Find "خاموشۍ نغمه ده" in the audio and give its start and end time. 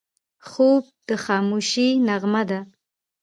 1.25-2.59